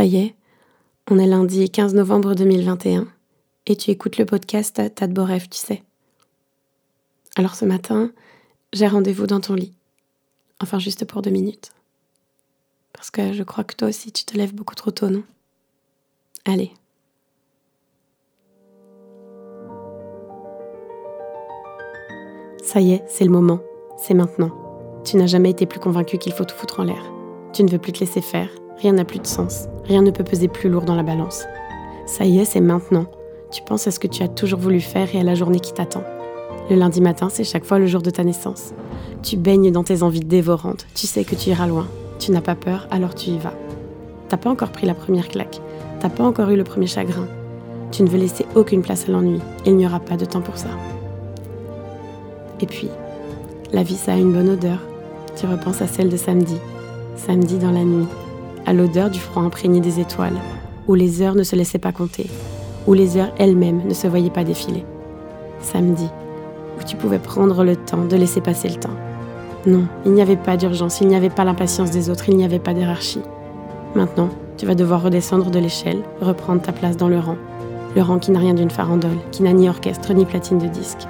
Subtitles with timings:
[0.00, 0.34] Ça y est,
[1.10, 3.06] on est lundi 15 novembre 2021
[3.66, 5.82] et tu écoutes le podcast T'as de tu sais.
[7.36, 8.10] Alors ce matin,
[8.72, 9.74] j'ai rendez-vous dans ton lit.
[10.58, 11.72] Enfin, juste pour deux minutes.
[12.94, 15.22] Parce que je crois que toi aussi, tu te lèves beaucoup trop tôt, non?
[16.46, 16.72] Allez.
[22.64, 23.60] Ça y est, c'est le moment.
[23.98, 25.02] C'est maintenant.
[25.04, 27.19] Tu n'as jamais été plus convaincu qu'il faut tout foutre en l'air.
[27.52, 28.48] Tu ne veux plus te laisser faire,
[28.78, 31.44] rien n'a plus de sens, rien ne peut peser plus lourd dans la balance.
[32.06, 33.06] Ça y est, c'est maintenant.
[33.50, 35.72] Tu penses à ce que tu as toujours voulu faire et à la journée qui
[35.72, 36.04] t'attend.
[36.70, 38.72] Le lundi matin, c'est chaque fois le jour de ta naissance.
[39.22, 41.88] Tu baignes dans tes envies dévorantes, tu sais que tu iras loin.
[42.20, 43.54] Tu n'as pas peur, alors tu y vas.
[44.28, 45.60] T'as pas encore pris la première claque,
[45.98, 47.26] t'as pas encore eu le premier chagrin.
[47.90, 50.56] Tu ne veux laisser aucune place à l'ennui, il n'y aura pas de temps pour
[50.56, 50.68] ça.
[52.60, 52.88] Et puis,
[53.72, 54.78] la vie, ça a une bonne odeur.
[55.34, 56.56] Tu repenses à celle de samedi,
[57.16, 58.06] samedi dans la nuit,
[58.66, 60.38] à l'odeur du froid imprégné des étoiles,
[60.88, 62.26] où les heures ne se laissaient pas compter,
[62.86, 64.84] où les heures elles-mêmes ne se voyaient pas défiler.
[65.60, 66.08] Samedi,
[66.78, 68.96] où tu pouvais prendre le temps de laisser passer le temps.
[69.66, 72.44] Non, il n'y avait pas d'urgence, il n'y avait pas l'impatience des autres, il n'y
[72.44, 73.22] avait pas d'hierarchie.
[73.94, 77.36] Maintenant, tu vas devoir redescendre de l'échelle, reprendre ta place dans le rang.
[77.96, 81.08] Le rang qui n'a rien d'une farandole, qui n'a ni orchestre ni platine de disque.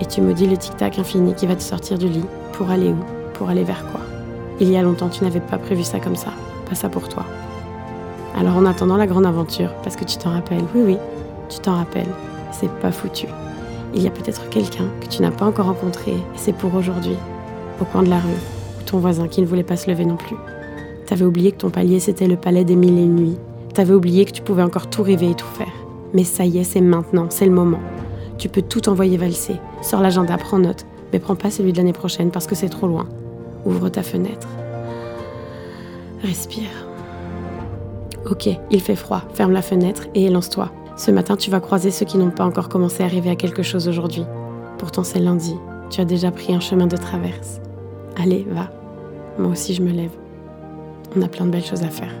[0.00, 2.24] Et tu maudis le tic-tac infini qui va te sortir du lit.
[2.52, 2.98] Pour aller où?
[3.34, 4.00] Pour aller vers quoi?
[4.60, 6.30] Il y a longtemps, tu n'avais pas prévu ça comme ça,
[6.68, 7.24] pas ça pour toi.
[8.36, 10.96] Alors en attendant la grande aventure, parce que tu t'en rappelles, oui oui,
[11.48, 12.08] tu t'en rappelles,
[12.52, 13.26] c'est pas foutu.
[13.94, 17.16] Il y a peut-être quelqu'un que tu n'as pas encore rencontré, et c'est pour aujourd'hui,
[17.80, 18.28] au coin de la rue,
[18.78, 20.36] ou ton voisin qui ne voulait pas se lever non plus.
[21.06, 23.38] T'avais oublié que ton palier c'était le palais des mille et une nuits.
[23.74, 25.72] T'avais oublié que tu pouvais encore tout rêver et tout faire.
[26.12, 27.80] Mais ça y est, c'est maintenant, c'est le moment.
[28.38, 29.56] Tu peux tout envoyer valser.
[29.82, 32.86] Sors l'agenda, prends note, mais prends pas celui de l'année prochaine parce que c'est trop
[32.86, 33.06] loin.
[33.64, 34.48] Ouvre ta fenêtre.
[36.22, 36.70] Respire.
[38.30, 39.22] Ok, il fait froid.
[39.34, 40.70] Ferme la fenêtre et lance-toi.
[40.96, 43.62] Ce matin, tu vas croiser ceux qui n'ont pas encore commencé à rêver à quelque
[43.62, 44.24] chose aujourd'hui.
[44.78, 45.54] Pourtant, c'est lundi.
[45.90, 47.60] Tu as déjà pris un chemin de traverse.
[48.16, 48.70] Allez, va.
[49.38, 50.10] Moi aussi, je me lève.
[51.16, 52.12] On a plein de belles choses à faire.